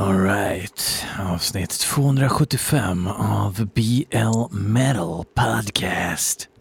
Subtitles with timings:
[0.00, 6.53] Alright, avsnitt 275 av BL Metal Podcast.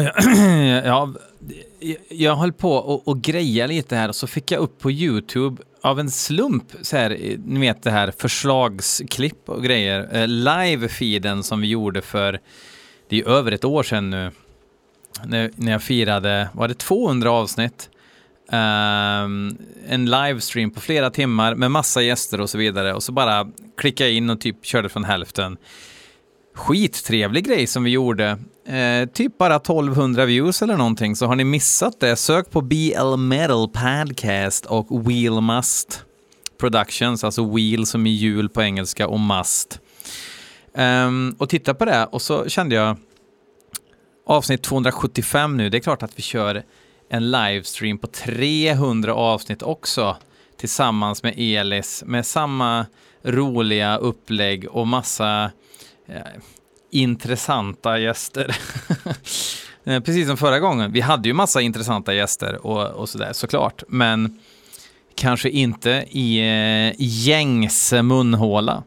[0.84, 1.18] Ja, jag,
[1.80, 4.90] ja, jag höll på och, och greja lite här och så fick jag upp på
[4.90, 11.42] YouTube av en slump, så här, ni vet det här förslagsklipp och grejer, eh, live-feeden
[11.42, 12.40] som vi gjorde för,
[13.08, 14.30] det är över ett år sedan nu,
[15.24, 17.90] när, när jag firade, var det 200 avsnitt?
[18.52, 23.46] Um, en livestream på flera timmar med massa gäster och så vidare och så bara
[23.76, 25.56] klickade jag in och typ körde från hälften.
[26.54, 28.38] Skittrevlig grej som vi gjorde.
[28.70, 33.16] Eh, typ bara 1200 views eller någonting, så har ni missat det, sök på BL
[33.16, 36.04] Metal Podcast och Wheel Must
[36.58, 39.80] Productions, alltså wheel som i hjul på engelska och must.
[40.74, 42.96] Um, och titta på det och så kände jag
[44.26, 46.62] avsnitt 275 nu, det är klart att vi kör
[47.08, 50.16] en livestream på 300 avsnitt också
[50.56, 52.86] tillsammans med Elis med samma
[53.22, 55.50] roliga upplägg och massa
[56.08, 56.22] eh,
[56.90, 58.56] intressanta gäster.
[59.84, 60.92] Eh, precis som förra gången.
[60.92, 64.38] Vi hade ju massa intressanta gäster och, och sådär såklart, men
[65.14, 68.82] kanske inte i eh, gängs munhåla.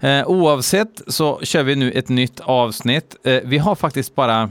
[0.00, 3.16] Eh, oavsett så kör vi nu ett nytt avsnitt.
[3.24, 4.50] Eh, vi har faktiskt bara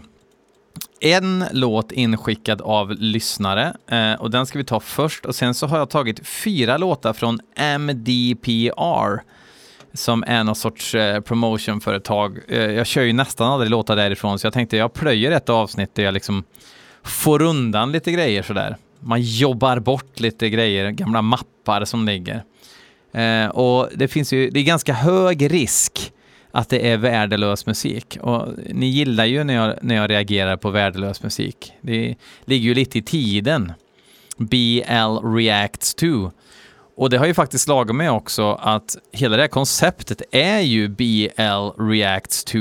[1.00, 5.68] en låt inskickad av lyssnare eh, och den ska vi ta först och sen så
[5.68, 9.20] har jag tagit fyra låtar från MDPR
[9.94, 12.40] som är någon sorts eh, promotionföretag.
[12.48, 15.96] Eh, jag kör ju nästan aldrig låtar därifrån, så jag tänkte jag plöjer ett avsnitt
[15.96, 16.44] där jag liksom
[17.04, 18.78] får undan lite grejer sådär.
[19.00, 22.44] Man jobbar bort lite grejer, gamla mappar som ligger.
[23.12, 26.12] Eh, och det finns ju, det är ganska hög risk
[26.52, 28.18] att det är värdelös musik.
[28.22, 31.74] Och ni gillar ju när jag, när jag reagerar på värdelös musik.
[31.82, 33.74] Det ligger ju lite i tiden.
[34.38, 36.32] BL reacts 2.
[37.00, 40.88] Och det har ju faktiskt slagit mig också att hela det här konceptet är ju
[40.88, 42.58] BL reacts to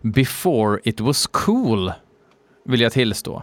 [0.00, 1.92] before it was cool,
[2.64, 3.42] vill jag tillstå.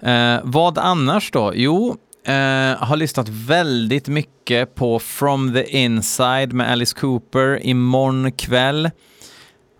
[0.00, 1.52] Eh, vad annars då?
[1.54, 2.32] Jo, eh,
[2.78, 8.90] har lyssnat väldigt mycket på From the Inside med Alice Cooper imorgon kväll.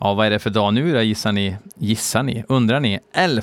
[0.01, 1.57] Ja, vad är det för dag nu då, gissar ni?
[1.77, 2.45] Gissar ni?
[2.49, 2.99] Undrar ni?
[3.15, 3.43] 11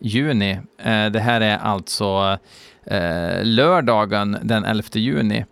[0.00, 0.50] juni.
[0.78, 2.38] Eh, det här är alltså
[2.86, 5.44] eh, lördagen den 11 juni.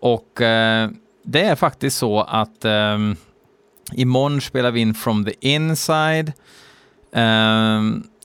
[0.00, 0.90] Och eh,
[1.22, 2.98] det är faktiskt så att eh,
[3.92, 6.32] imorgon spelar vi in From the Inside.
[7.12, 7.82] Eh,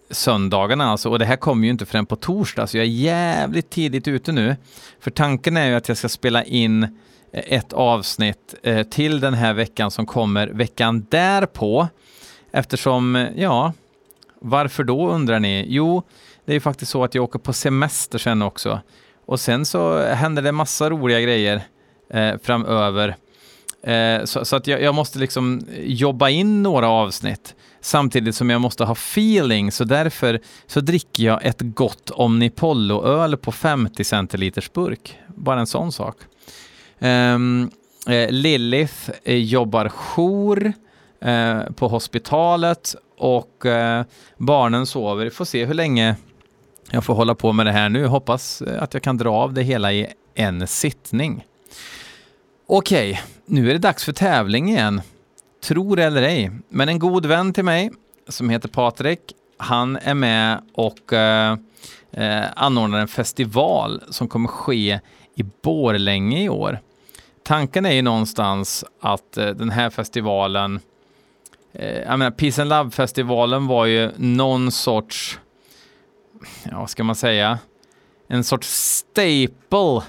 [0.10, 3.70] söndagarna alltså, och det här kommer ju inte förrän på torsdag, så jag är jävligt
[3.70, 4.56] tidigt ute nu.
[5.00, 6.90] För tanken är ju att jag ska spela in eh,
[7.32, 11.88] ett avsnitt eh, till den här veckan som kommer veckan därpå.
[12.52, 13.74] Eftersom, ja,
[14.42, 15.66] varför då undrar ni?
[15.68, 16.04] Jo,
[16.48, 18.80] det är ju faktiskt så att jag åker på semester sen också.
[19.26, 21.62] Och sen så händer det massa roliga grejer
[22.14, 23.16] eh, framöver.
[23.84, 28.62] Eh, så, så, att jag, jag, måste liksom jobba in några avsnitt samtidigt som jag
[28.62, 29.72] måste ha feeling.
[29.72, 35.18] Så därför så dricker jag ett gott Omnipollo-öl på 50 centiliters burk.
[35.28, 36.16] Bara en sån sak.
[37.00, 37.70] Ehm,
[38.08, 40.74] eh, Lilith eh, jobbar jour
[41.22, 44.06] eh, på hospitalet och eh,
[44.38, 45.24] barnen sover.
[45.24, 46.16] Vi får se hur länge
[46.92, 48.06] jag får hålla på med det här nu.
[48.06, 51.46] Hoppas eh, att jag kan dra av det hela i en sittning.
[52.68, 55.02] Okej, nu är det dags för tävling igen.
[55.64, 57.92] Tror eller ej, men en god vän till mig
[58.28, 59.20] som heter Patrik,
[59.58, 61.58] han är med och eh,
[62.12, 65.00] eh, anordnar en festival som kommer ske
[65.36, 66.80] i Borlänge i år.
[67.44, 70.80] Tanken är ju någonstans att eh, den här festivalen,
[71.74, 75.40] eh, jag menar Peace and Love-festivalen var ju någon sorts
[76.72, 77.60] ja, vad ska man säga,
[78.28, 80.02] en sorts staple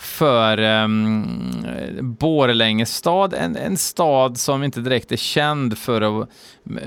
[0.00, 1.64] för ehm,
[1.98, 6.26] um, Borlänge stad, en, en stad som inte direkt är känd för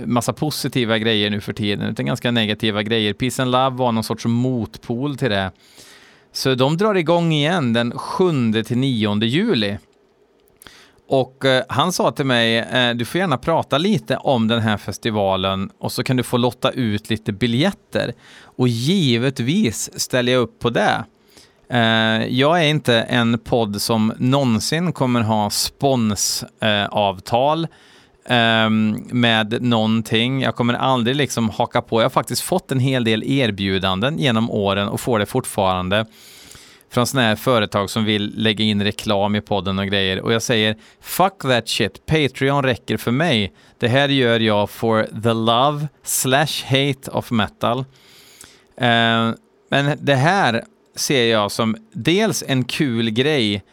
[0.06, 3.14] massa positiva grejer nu för tiden, utan ganska negativa grejer.
[3.14, 5.52] Peace and Love var någon sorts motpol till det.
[6.32, 9.78] Så de drar igång igen den 7 till 9 juli.
[11.08, 14.78] Och eh, han sa till mig, eh, du får gärna prata lite om den här
[14.78, 18.14] festivalen och så kan du få lotta ut lite biljetter.
[18.44, 21.04] Och givetvis ställer jag upp på det.
[21.70, 26.48] Eh, jag är inte en podd som någonsin kommer ha sponsavtal
[27.64, 30.42] eh, ehm, med någonting.
[30.42, 32.02] Jag kommer aldrig liksom haka på.
[32.02, 36.06] Jag har faktiskt fått en hel del erbjudanden genom åren och får det fortfarande
[36.94, 40.22] från sådana här företag som vill lägga in reklam i podden och grejer.
[40.22, 43.54] Och jag säger fuck that shit, Patreon räcker för mig.
[43.78, 47.80] Det här gör jag for the love slash hate of metal.
[48.78, 49.32] Eh,
[49.70, 50.64] men det här
[50.96, 53.64] ser jag som dels en kul grej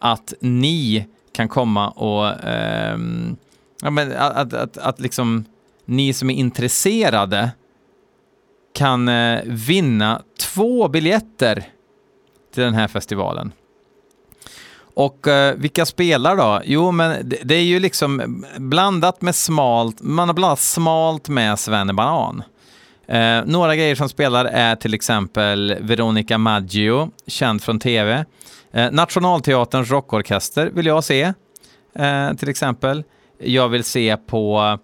[0.00, 2.98] att ni kan komma och eh,
[3.82, 5.44] ja, men att, att, att, att liksom
[5.84, 7.50] ni som är intresserade
[8.74, 11.64] kan eh, vinna två biljetter
[12.58, 13.52] till den här festivalen.
[14.94, 16.60] Och eh, vilka spelar då?
[16.64, 21.58] Jo, men det, det, är ju liksom blandat med smalt, man har blandat smalt med
[21.58, 22.42] Svennebanan.
[23.06, 28.24] Eh, några grejer som spelar är till exempel Veronica Maggio, känd från tv.
[28.72, 31.32] Eh, Nationalteaterns rockorkester vill jag se,
[31.94, 33.04] eh, till exempel.
[33.38, 34.78] Jag vill se på...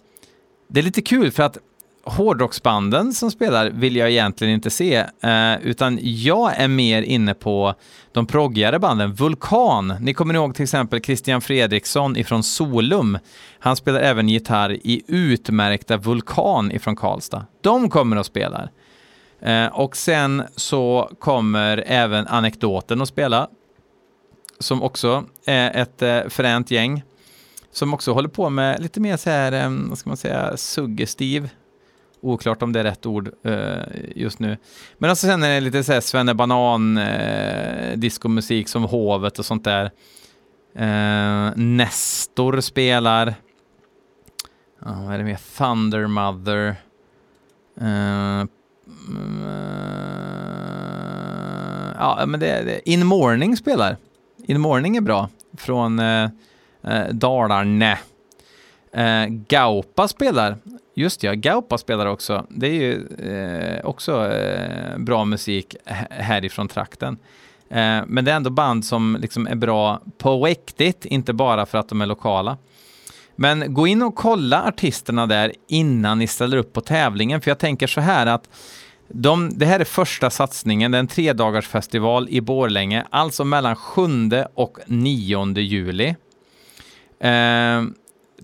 [0.67, 1.57] Det är lite kul för att
[2.05, 7.73] hårdrocksbanden som spelar vill jag egentligen inte se, eh, utan jag är mer inne på
[8.11, 9.13] de proggigare banden.
[9.13, 13.17] Vulkan, ni kommer ihåg till exempel Christian Fredriksson ifrån Solum.
[13.59, 17.45] Han spelar även gitarr i utmärkta Vulkan ifrån Karlstad.
[17.61, 18.71] De kommer och spelar.
[19.41, 23.47] Eh, och sen så kommer även Anekdoten att spela,
[24.59, 27.03] som också är ett eh, fränt gäng
[27.71, 31.49] som också håller på med lite mer så här, eh, vad ska man säga, suggestiv
[32.25, 33.77] Oklart om det är rätt ord uh,
[34.15, 34.57] just nu.
[34.97, 39.45] Men alltså sen är det lite såhär Svenne Banan uh, eh, diskomusik som Hovet och
[39.45, 39.91] sånt där.
[40.79, 43.27] Uh, Nestor spelar.
[44.85, 45.39] Uh, vad är det mer?
[45.57, 46.75] Thunder Mother.
[47.81, 48.45] Uh,
[51.97, 53.97] ja, men det, det In Morning spelar.
[54.45, 55.29] In Morning är bra.
[55.57, 56.29] Från uh,
[57.11, 57.97] Dalarne.
[58.97, 60.57] Uh, Gaupa spelar.
[60.97, 62.45] Just ja, Gaupa spelar också.
[62.49, 65.75] Det är ju eh, också eh, bra musik
[66.09, 67.17] härifrån trakten.
[67.69, 71.77] Eh, men det är ändå band som liksom är bra på riktigt, inte bara för
[71.77, 72.57] att de är lokala.
[73.35, 77.59] Men gå in och kolla artisterna där innan ni ställer upp på tävlingen, för jag
[77.59, 78.49] tänker så här att
[79.07, 84.01] de, det här är första satsningen, det är en tredagarsfestival i Borlänge, alltså mellan 7
[84.53, 86.15] och 9 juli.
[87.19, 87.83] Eh,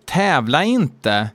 [0.06, 1.30] tävla inte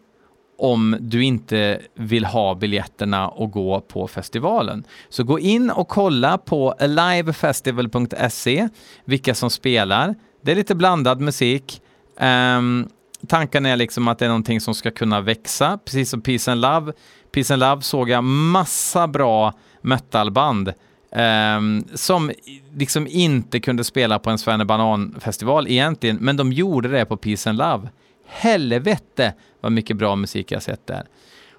[0.58, 4.84] om du inte vill ha biljetterna och gå på festivalen.
[5.08, 8.68] Så gå in och kolla på alivefestival.se
[9.04, 10.14] vilka som spelar.
[10.42, 11.82] Det är lite blandad musik.
[12.20, 12.88] Um,
[13.28, 16.60] tanken är liksom att det är någonting som ska kunna växa, precis som Peace and
[16.60, 16.92] Love.
[17.32, 20.72] Peace and Love såg jag massa bra metalband
[21.56, 22.30] um, som
[22.76, 27.58] liksom inte kunde spela på en Svennebanan-festival egentligen, men de gjorde det på Peace and
[27.58, 27.88] Love
[28.26, 29.34] helvete
[29.66, 31.06] vad mycket bra musik jag sett där.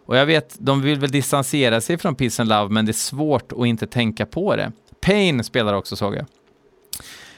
[0.05, 2.93] Och jag vet, de vill väl distansera sig från Peace and Love, men det är
[2.93, 4.71] svårt att inte tänka på det.
[5.01, 6.25] Pain spelar också såg jag.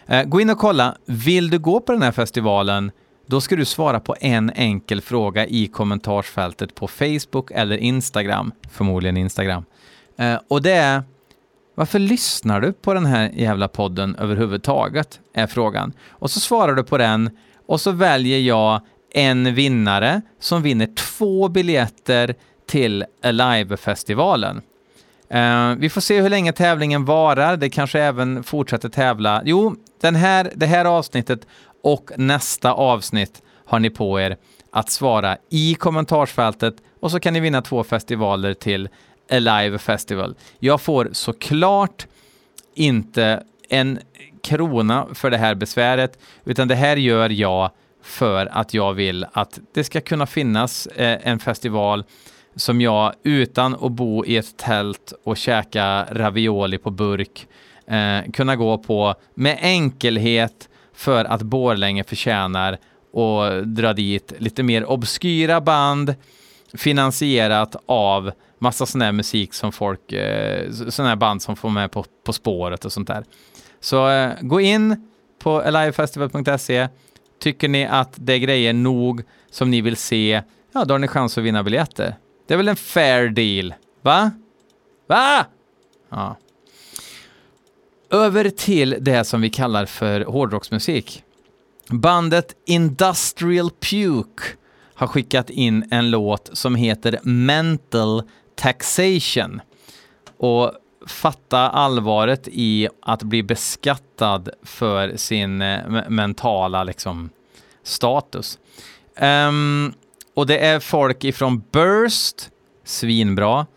[0.08, 2.92] Eh, gå in och kolla, vill du gå på den här festivalen,
[3.28, 9.18] då ska du svara på en enkel fråga i kommentarsfältet på Facebook eller Instagram, förmodligen
[9.18, 9.66] Instagram.
[10.18, 11.04] Eh, och det är,
[11.76, 15.20] varför lyssnar du på den här jävla podden överhuvudtaget?
[15.34, 15.94] Är frågan.
[16.10, 17.30] Och så svarar du på den
[17.68, 22.36] och så väljer jag en vinnare som vinner två biljetter
[22.68, 24.62] till Alive-festivalen.
[25.34, 27.58] Uh, vi får se hur länge tävlingen varar.
[27.58, 29.42] Det kanske även fortsätter tävla.
[29.46, 31.48] Jo, den här, det här avsnittet
[31.84, 34.38] och nästa avsnitt har ni på er
[34.72, 38.90] att svara i kommentarsfältet och så kan ni vinna två festivaler till
[39.32, 40.36] Alive Festival.
[40.60, 42.08] Jag får såklart
[42.76, 44.00] inte en
[44.42, 47.72] krona för det här besväret, utan det här gör jag
[48.04, 52.04] för att jag vill att det ska kunna finnas eh, en festival
[52.56, 57.48] som jag utan att bo i ett tält och käka ravioli på burk
[57.88, 62.78] eh, kunna gå på med enkelhet för att Borlänge förtjänar
[63.14, 66.16] och dra dit lite mer obskyra band
[66.74, 71.92] finansierat av massa sån här musik som folk, eh, sån här band som får med
[71.92, 73.24] på, på spåret och sånt där.
[73.80, 76.88] Så eh, gå in på alivefestival.se
[77.40, 80.42] Tycker ni att det är grejer nog som ni vill se,
[80.72, 82.16] ja då har ni chans att vinna biljetter.
[82.48, 83.74] Det är väl en fair deal?
[84.02, 84.32] Va?
[85.08, 85.46] Va?
[86.10, 86.38] Ja.
[88.12, 91.24] Över till det som vi kallar för hårdrocksmusik.
[91.90, 94.44] Bandet Industrial Puke
[94.94, 98.24] har skickat in en låt som heter Mental
[98.56, 99.62] Taxation.
[100.38, 100.74] Och
[101.10, 107.30] fatta allvaret i att bli beskattad för sin eh, mentala liksom,
[107.84, 108.60] status.
[109.22, 109.94] Um,
[110.34, 112.50] och det är folk ifrån Burst,
[112.84, 113.68] svinbra,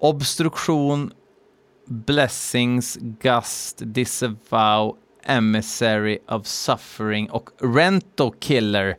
[0.00, 1.12] Obstruktion,
[1.86, 8.96] Blessings, Gust, Disavow, Emissary of Suffering och Rento Killer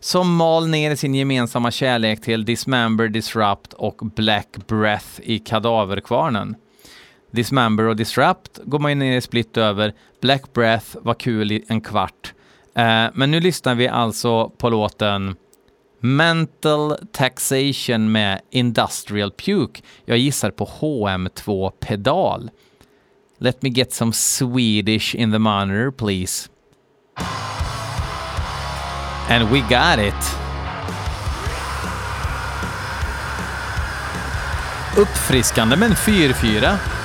[0.00, 6.56] som mal ner sin gemensamma kärlek till Dismember, Disrupt och Black Breath i Kadaverkvarnen.
[7.30, 9.94] Dismember och Disrupt går man ner i split över.
[10.20, 12.34] Black Breath var kul i en kvart.
[12.74, 15.36] Eh, men nu lyssnar vi alltså på låten
[16.00, 19.82] Mental Taxation med Industrial Puke.
[20.04, 22.50] Jag gissar på HM2 pedal.
[23.38, 26.48] Let me get some Swedish in the monitor please.
[29.28, 30.36] And we got it!
[34.96, 36.99] Uppfriskande med en 4-4.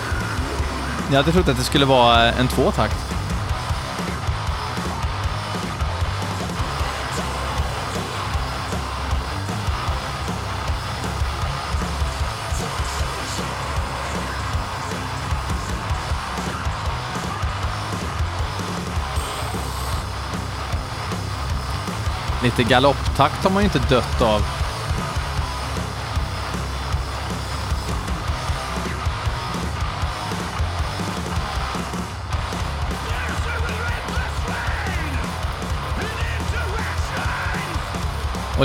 [1.10, 3.16] Jag hade trott att det skulle vara en tvåtakt.
[22.44, 24.65] Lite galopptakt har man ju inte dött av.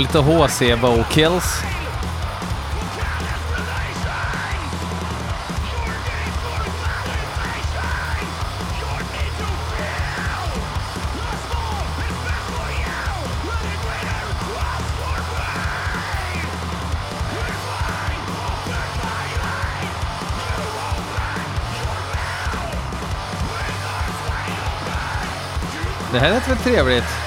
[0.01, 1.61] Och lite HC vocals.
[26.11, 27.20] Det här lät väl trevligt?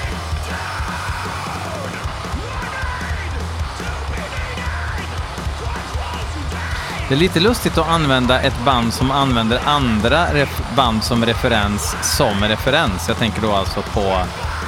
[7.07, 10.27] Det är lite lustigt att använda ett band som använder andra
[10.75, 13.07] band som referens som referens.
[13.07, 14.17] Jag tänker då alltså på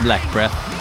[0.01, 0.76] Black Breath.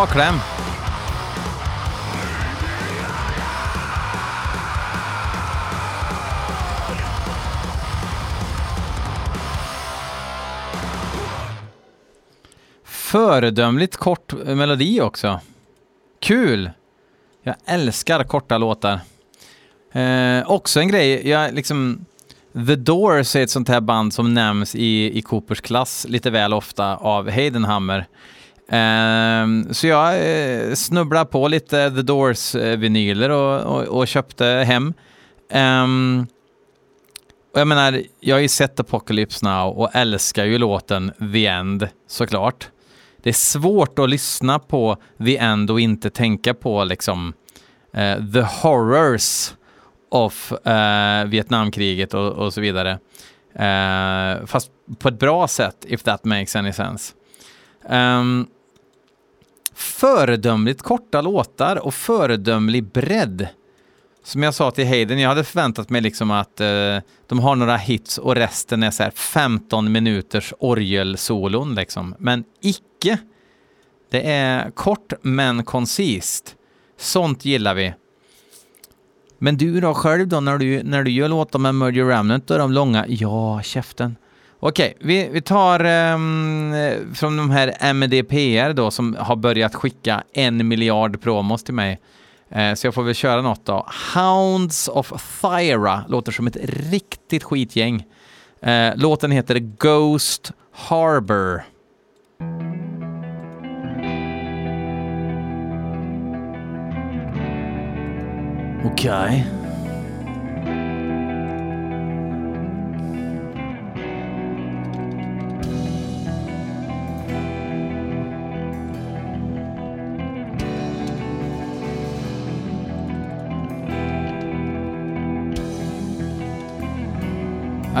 [0.00, 0.34] Bra kläm.
[12.84, 15.40] Föredömligt kort melodi också.
[16.20, 16.70] Kul!
[17.42, 19.00] Jag älskar korta låtar.
[19.92, 22.04] Eh, också en grej, jag liksom...
[22.52, 26.52] The Doors är ett sånt här band som nämns i, i Coopers klass lite väl
[26.52, 28.06] ofta av Heidenhammer.
[28.72, 34.44] Um, så jag eh, uh, snubblade på lite The Doors-vinyler eh, och, och, och, köpte
[34.46, 34.94] hem.
[35.52, 36.26] Um,
[37.54, 41.88] och jag menar, jag har ju sett Apocalypse Now och älskar ju låten The End,
[42.08, 42.68] såklart.
[43.22, 47.32] Det är svårt att lyssna på The End och inte tänka på liksom
[47.96, 49.54] uh, the horrors
[50.10, 52.98] of uh, Vietnamkriget och, och, så vidare.
[54.46, 57.14] fast på ett bra sätt, if that makes any sense.
[57.88, 58.46] Um,
[59.80, 63.48] föredömligt korta låtar och föredömlig bredd.
[64.24, 67.76] Som jag sa till Hayden, jag hade förväntat mig liksom att eh, de har några
[67.76, 72.14] hits och resten är så här 15 minuters orgelsolon liksom.
[72.18, 73.18] Men icke.
[74.10, 76.56] Det är kort men koncist.
[76.98, 77.94] Sånt gillar vi.
[79.38, 82.54] Men du då själv då när du, när du gör låtar med Murder Remnant, då
[82.54, 83.04] är de långa?
[83.08, 84.16] Ja, käften.
[84.62, 86.74] Okej, vi, vi tar um,
[87.14, 92.00] från de här MDPR då som har börjat skicka en miljard promos till mig.
[92.56, 93.86] Uh, så jag får väl köra något då.
[94.14, 98.04] Hounds of Thyra låter som ett riktigt skitgäng.
[98.66, 101.62] Uh, låten heter Ghost Harbor.
[108.84, 109.10] Okej.
[109.10, 109.59] Okay.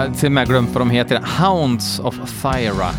[0.00, 1.22] Jag har till och med glömt vad de heter.
[1.38, 2.90] Hounds of Thyra.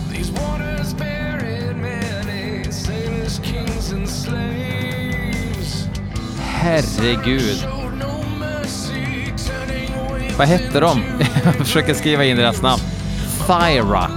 [6.40, 7.68] Herregud.
[10.38, 11.04] Vad hette de?
[11.44, 12.82] Jag försöker skriva in deras namn.
[13.48, 14.12] Thyra.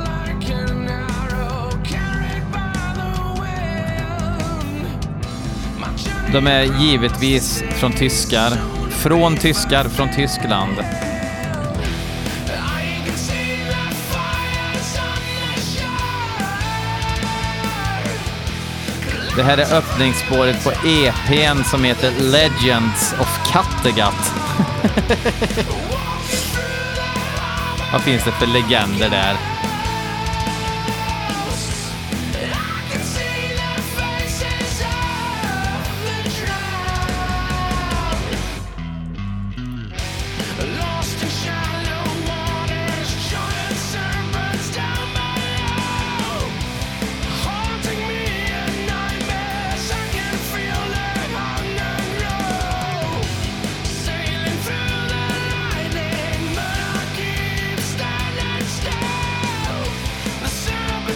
[6.32, 8.50] De är givetvis från tyskar.
[8.90, 10.74] Från tyskar från Tyskland.
[19.36, 24.32] Det här är öppningsspåret på EPn som heter Legends of Kattegatt.
[27.92, 29.53] Vad finns det för legender där?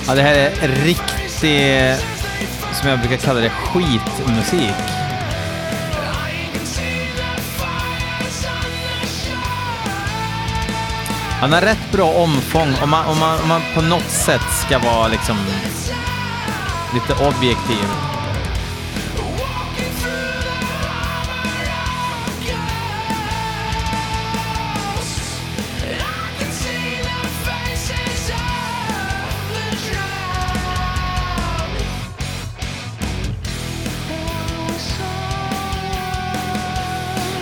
[0.09, 1.97] Ja, det här är riktig,
[2.73, 4.75] som jag brukar kalla det, skitmusik.
[11.41, 14.79] Han har rätt bra omfång om man, om man, om man på något sätt ska
[14.79, 15.37] vara liksom
[16.95, 18.08] lite objektiv.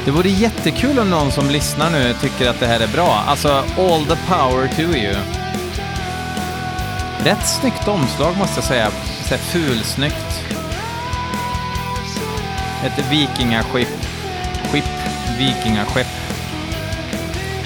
[0.06, 3.24] Det vore jättekul om någon som lyssnar nu tycker att det här är bra.
[3.26, 3.48] Alltså,
[3.78, 5.14] all the power to you.
[7.24, 8.90] Rätt snyggt omslag måste jag säga.
[9.24, 10.44] Så här fulsnyggt.
[12.84, 13.88] Ett vikingaskepp.
[14.72, 14.84] Skepp.
[15.38, 16.06] Vikingaskepp.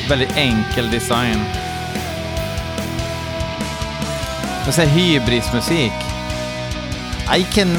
[0.08, 1.44] Väldigt enkel design.
[4.68, 5.92] Och så här hybrismusik.
[7.38, 7.78] I can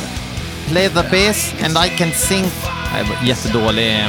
[0.67, 2.45] play the bass and I can sing.
[3.23, 4.07] Jättedålig.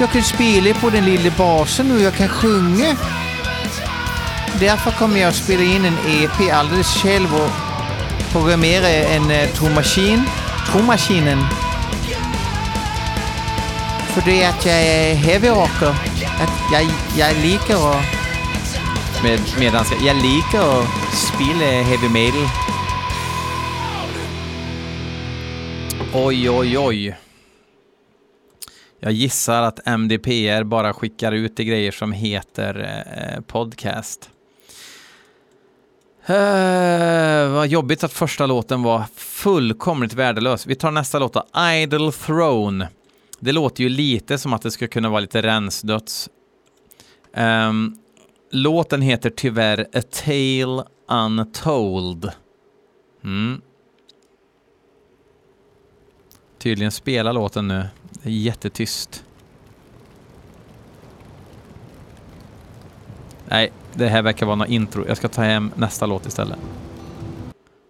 [0.00, 2.96] Jag kan spela på den lilla basen nu, jag kan sjunga.
[4.60, 7.50] Därför kommer jag att spela in en EP alldeles själv och
[8.32, 10.22] programmera en uh, trummaskin.
[10.72, 11.38] Trummaskinen.
[14.06, 15.94] För det är att jag är heavy rocker.
[16.40, 16.86] Att jag,
[17.16, 18.04] jag liker att...
[19.22, 22.48] Med, med jag, jag liker att spela heavy metal.
[26.12, 27.16] Oj, oj, oj.
[29.02, 34.30] Jag gissar att MDPR bara skickar ut de grejer som heter eh, podcast.
[36.26, 40.66] Eh, vad jobbigt att första låten var fullkomligt värdelös.
[40.66, 41.46] Vi tar nästa låt då.
[41.82, 42.88] Idle Throne.
[43.38, 46.28] Det låter ju lite som att det skulle kunna vara lite rensdöds.
[47.34, 47.96] Ehm,
[48.50, 52.30] låten heter tyvärr A Tale Untold.
[53.24, 53.60] Mm.
[56.58, 57.86] Tydligen spelar låten nu.
[58.22, 59.24] Det är jättetyst.
[63.48, 65.04] Nej, det här verkar vara något intro.
[65.08, 66.58] Jag ska ta hem nästa låt istället.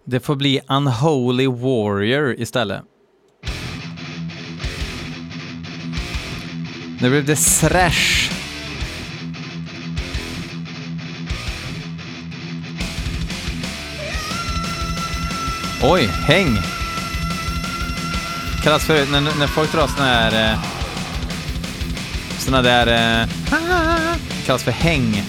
[0.05, 2.83] Det får bli Unholy Warrior istället.
[7.03, 8.31] Nu blev det thrash.
[15.83, 16.80] Oj, häng!
[18.63, 20.53] Kallas för, när, när folk drar sådana här...
[20.53, 20.59] Eh,
[22.39, 23.23] sådana där...
[23.23, 23.29] Eh,
[24.47, 25.23] kallas för häng.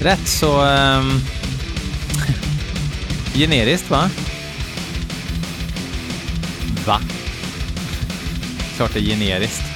[0.00, 0.64] Rätt så...
[0.64, 1.20] Um,
[3.34, 4.10] generiskt va?
[6.86, 7.00] Va?
[8.76, 9.75] Klart det är generiskt.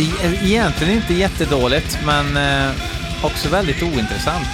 [0.00, 2.72] Inte, egentligen inte jättedåligt, men eh,
[3.22, 4.48] också väldigt ointressant.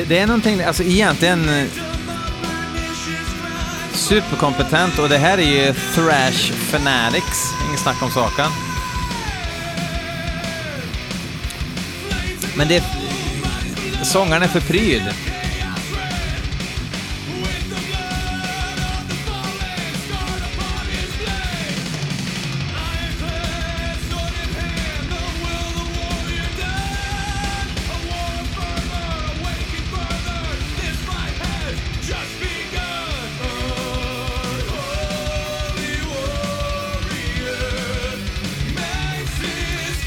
[0.00, 1.66] Det, det är någonting, alltså egentligen eh,
[3.92, 8.46] superkompetent och det här är ju Thrash Fanatics, inget snack om saken.
[12.56, 12.84] Men det...
[14.02, 15.02] Sångaren är för pryd.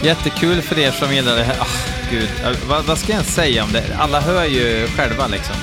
[0.04, 1.60] Jättekul för er som gillar det här.
[1.60, 1.78] Oh,
[2.12, 3.84] gud, äh, vad, vad ska jag ens säga om det?
[4.00, 5.56] Alla hör ju själva liksom.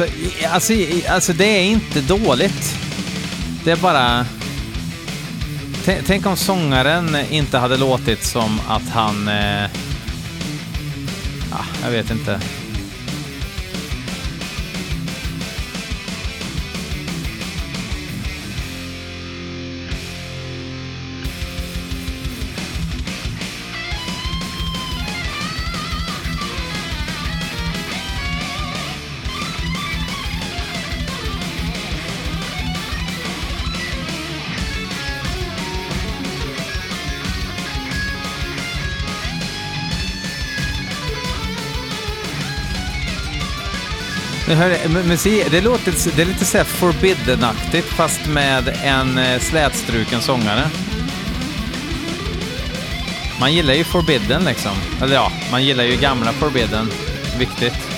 [0.00, 0.16] Alltså,
[0.48, 0.72] alltså,
[1.08, 2.74] alltså det är inte dåligt.
[3.64, 4.26] Det är bara...
[5.84, 9.28] Tänk, tänk om sångaren inte hade låtit som att han...
[9.28, 9.64] Eh,
[11.52, 12.40] ah, jag vet inte.
[44.46, 48.78] Men, hör, men, men se, det, låter, det är lite så här forbidden-aktigt fast med
[48.84, 50.70] en eh, slätstruken sångare.
[53.40, 54.72] Man gillar ju forbidden liksom.
[55.02, 56.90] Eller ja, man gillar ju gamla forbidden.
[57.38, 57.93] Viktigt.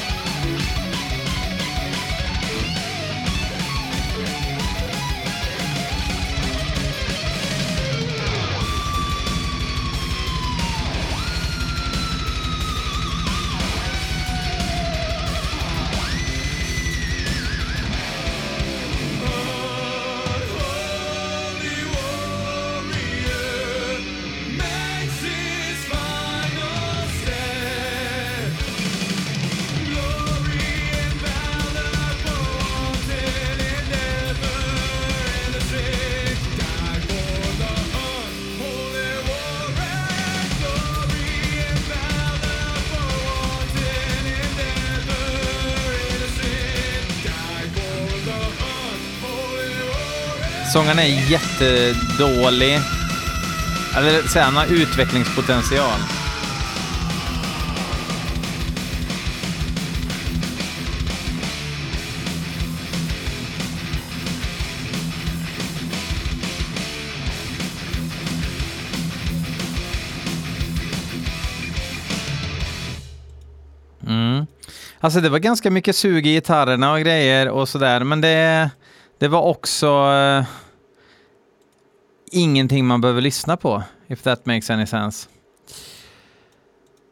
[50.77, 52.81] Sångaren är jättedålig.
[53.97, 56.01] Eller säga, han har utvecklingspotential.
[74.07, 74.47] Mm.
[75.01, 78.71] Alltså det var ganska mycket sug i gitarrerna och grejer och sådär, men det,
[79.19, 80.45] det var också eh,
[82.33, 85.29] ingenting man behöver lyssna på, if that makes any sense.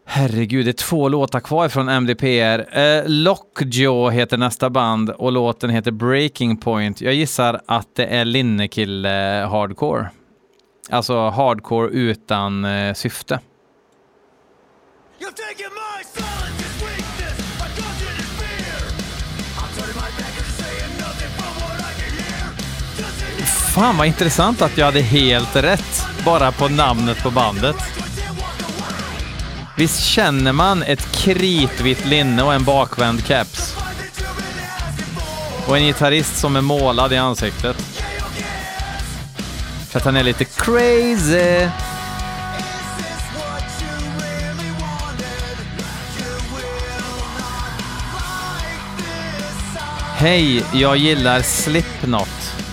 [0.06, 2.78] Herregud, det är två låtar kvar från MDPR.
[2.78, 7.00] Eh, Lockjaw heter nästa band och låten heter Breaking Point.
[7.00, 10.10] Jag gissar att det är Linnekille eh, hardcore.
[10.90, 13.40] Alltså hardcore utan eh, syfte.
[15.20, 16.63] You're my
[23.74, 27.76] Fan vad intressant att jag hade helt rätt bara på namnet på bandet.
[29.76, 33.76] Visst känner man ett kritvitt linne och en bakvänd keps?
[35.66, 37.76] Och en gitarrist som är målad i ansiktet.
[39.90, 41.68] För att han är lite crazy.
[50.16, 52.63] Hej, jag gillar Slipknot.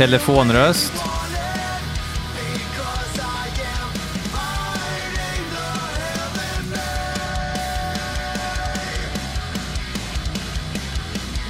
[0.00, 0.92] Telefonröst.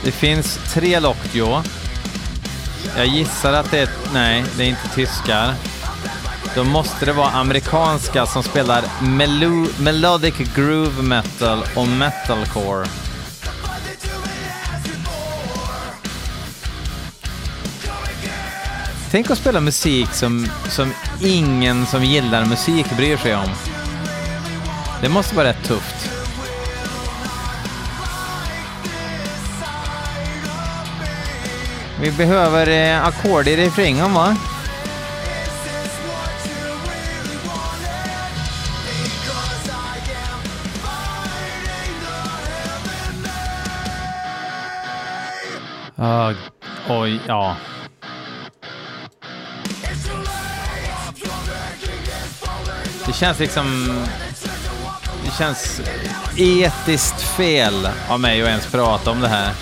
[0.04, 1.68] Det finns tre Lockjaw.
[2.96, 3.88] Jag gissar att det är...
[4.12, 5.54] Nej, det är inte tyskar.
[6.54, 12.86] Då måste det vara amerikanska som spelar melo melodic groove metal och metalcore.
[19.10, 20.92] Tänk att spela musik som, som
[21.22, 23.48] ingen som gillar musik bryr sig om.
[25.02, 26.10] Det måste vara rätt tufft.
[32.00, 34.36] Vi behöver eh, ackord i refrängen va?
[45.98, 46.36] Uh,
[46.88, 47.56] oj, ja.
[53.10, 53.98] Det känns liksom...
[55.24, 55.80] Det känns
[56.36, 59.52] etiskt fel av mig att ens prata om det här.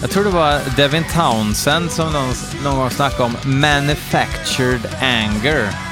[0.00, 5.85] Jag tror det var Devin Townsend som någon, någon gång snackade om manufactured anger.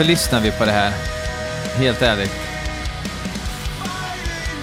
[0.00, 0.92] Varför lyssnar vi på det här?
[1.76, 2.32] Helt ärligt.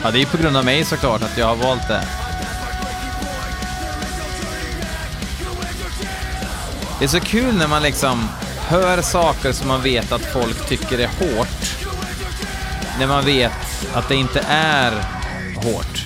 [0.03, 2.01] Ja, det är på grund av mig såklart att jag har valt det.
[6.99, 8.29] Det är så kul när man liksom
[8.67, 11.87] hör saker som man vet att folk tycker är hårt.
[12.99, 13.51] När man vet
[13.93, 14.91] att det inte är
[15.55, 16.05] hårt.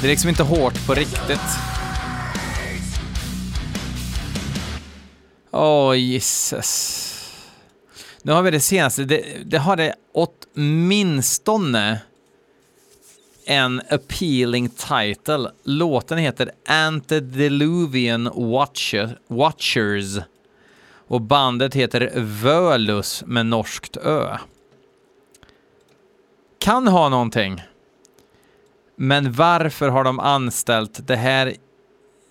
[0.00, 1.69] Det är liksom inte hårt på riktigt.
[5.62, 7.16] Åh, jisses.
[8.22, 9.04] Nu har vi det senaste.
[9.04, 12.00] Det, det har det åtminstone
[13.44, 15.50] en appealing title.
[15.62, 20.18] Låten heter Antediluvian Watcher, Watchers
[21.08, 24.36] och bandet heter Völus med norskt ö.
[26.58, 27.62] Kan ha någonting.
[28.96, 31.54] Men varför har de anställt det här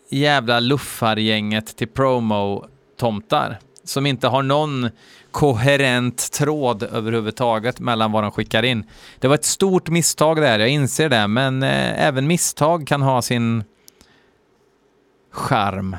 [0.10, 4.89] jävla luffargänget till promo tomtar som inte har någon
[5.31, 8.83] koherent tråd överhuvudtaget mellan vad de skickar in.
[9.19, 13.21] Det var ett stort misstag där, jag inser det, men eh, även misstag kan ha
[13.21, 13.63] sin
[15.33, 15.97] charm.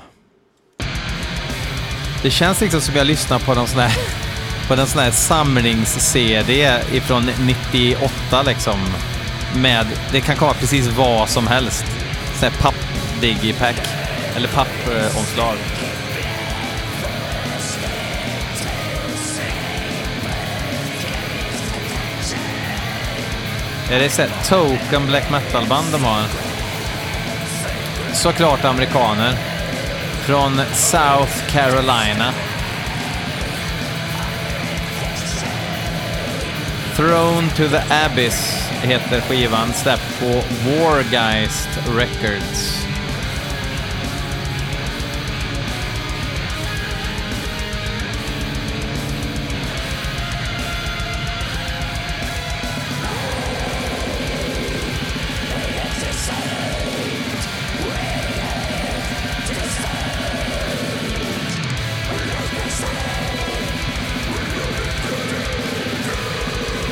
[2.22, 3.92] Det känns liksom som jag lyssnar på någon sån här,
[4.68, 8.78] på en sån här samlings-CD ifrån 98 liksom.
[9.56, 11.84] Med, det kan komma precis vad som helst.
[12.34, 13.88] Sån här papp-digipack.
[14.36, 15.56] Eller pappomslag.
[23.90, 26.22] Är det så token black metal-band de har?
[28.12, 29.34] Såklart amerikaner.
[30.26, 32.32] Från South Carolina.
[36.96, 42.89] Thrown to the Abyss heter skivan, släppt på Wargeist Records.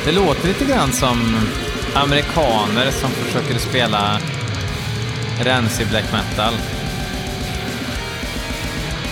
[0.09, 1.37] Det låter lite grann som
[1.93, 4.19] amerikaner som försöker spela
[5.43, 6.53] rensig black metal.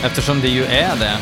[0.03, 1.17] Eftersom det ju är det.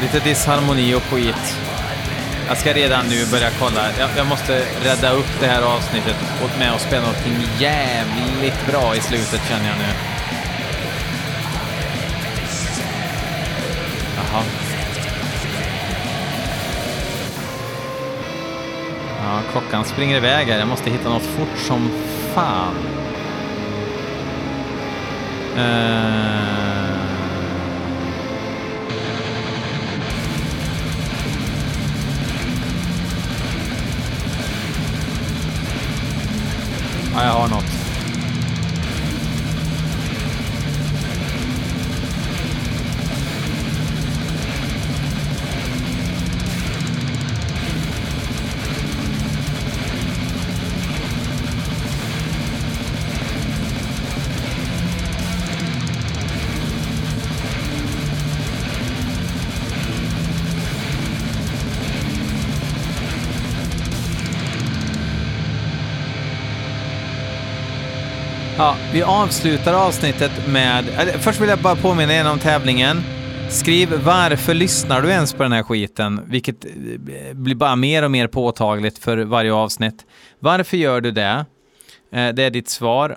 [0.00, 1.56] Lite disharmoni och skit.
[2.48, 3.82] Jag ska redan nu börja kolla.
[3.98, 8.96] Jag, jag måste rädda upp det här avsnittet och med och spela någonting jävligt bra
[8.96, 9.84] i slutet känner jag nu.
[14.16, 14.42] Jaha.
[19.22, 20.58] Ja, klockan springer iväg här.
[20.58, 21.90] Jag måste hitta något fort som
[22.34, 22.74] fan.
[25.56, 26.59] Eh.
[37.12, 37.16] Eh...
[37.16, 37.64] Ja, jag har något.
[37.64, 37.69] Ja,
[68.92, 70.84] vi avslutar avsnittet med...
[71.20, 73.02] Först vill jag bara påminna er om tävlingen.
[73.50, 76.20] Skriv varför lyssnar du ens på den här skiten?
[76.26, 76.70] Vilket eh,
[77.34, 80.06] blir bara mer och mer påtagligt för varje avsnitt.
[80.38, 81.46] Varför gör du det?
[82.12, 83.16] Eh, det är ditt svar.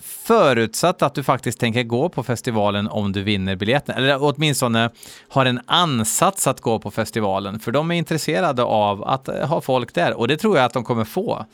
[0.00, 3.96] Förutsatt att du faktiskt tänker gå på festivalen om du vinner biljetten.
[3.96, 4.90] Eller åtminstone
[5.28, 7.60] har en ansats att gå på festivalen.
[7.60, 10.14] För de är intresserade av att eh, ha folk där.
[10.14, 11.46] Och det tror jag att de kommer få.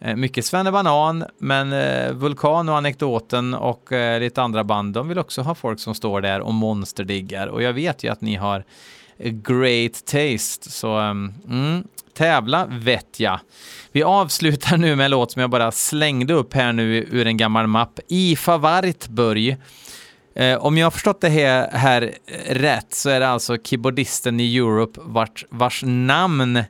[0.00, 5.08] Eh, mycket Svenne Banan, men eh, Vulkan och Anekdoten och eh, lite andra band, de
[5.08, 7.46] vill också ha folk som står där och monsterdiggar.
[7.46, 8.64] Och jag vet ju att ni har
[9.18, 13.40] great taste, så ehm, mm, tävla vet jag.
[13.92, 17.36] Vi avslutar nu med en låt som jag bara slängde upp här nu ur en
[17.36, 18.00] gammal mapp.
[18.08, 19.56] IFA Wartburg.
[20.58, 22.14] Om jag har förstått det här, här
[22.46, 26.64] rätt så är det alltså keyboardisten i Europe vars, vars namn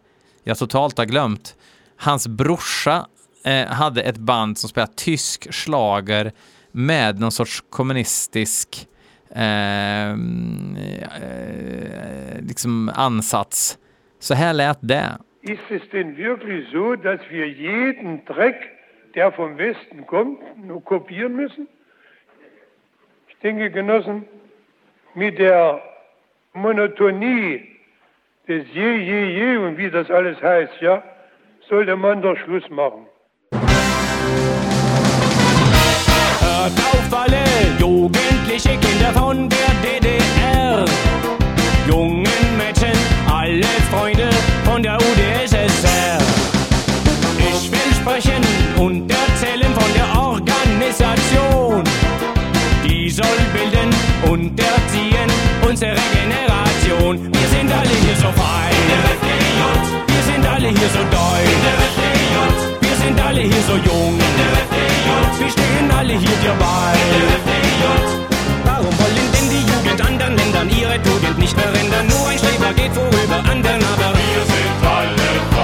[0.44, 1.54] jag totalt har glömt.
[1.96, 3.06] Hans brorsa
[3.46, 6.32] eh, hade ett band som spelade tysk slager
[6.72, 8.88] med någon sorts kommunistisk
[9.34, 10.16] eh, eh,
[12.40, 13.78] liksom ansats.
[14.18, 15.18] Så här lät det.
[15.42, 18.56] Ist es denn wirklich so, dass wir jeden Dreck,
[19.14, 21.68] der vom Westen kommt, nur kopieren müssen?
[23.28, 24.24] Ich denke, Genossen,
[25.14, 25.80] mit der
[26.52, 27.62] Monotonie
[28.48, 31.02] des Je, Je, Je und wie das alles heißt, ja,
[31.68, 33.06] sollte man doch Schluss machen.
[36.66, 37.44] Hört auf alle
[37.78, 40.84] jugendliche Kinder von der DDR.
[41.86, 42.26] Jungen
[42.58, 42.98] Mädchen,
[43.32, 44.28] alle Freunde
[44.64, 46.18] von der UdSSR.
[47.38, 48.42] Ich will sprechen
[48.78, 51.84] und erzählen von der Organisation.
[52.84, 53.94] Die soll bilden
[54.28, 55.30] und erziehen
[55.68, 57.32] unsere Generation.
[57.32, 58.74] Wir sind alle hier so fein.
[60.08, 61.56] Wir sind alle hier so deutsch.
[62.80, 64.18] Wir sind alle hier so jung.
[65.38, 66.92] Wir stehen alle hier dir bei.
[68.64, 72.06] Warum wollen denn die Jugend anderen Ländern ihre Tugend nicht verändern?
[72.08, 75.55] Nur ein Streber geht vorüber anderen, aber wir sind alle